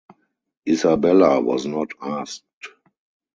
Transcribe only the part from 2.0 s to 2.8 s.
asked.